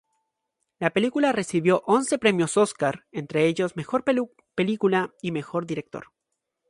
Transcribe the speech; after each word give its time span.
La 0.79 0.89
película 0.89 1.31
recibió 1.31 1.83
once 1.85 2.17
premios 2.17 2.57
Óscar, 2.57 3.05
entre 3.11 3.45
ellos 3.45 3.75
mejor 3.75 4.03
película 4.55 5.13
y 5.21 5.31
mejor 5.31 5.67
director. 5.67 6.07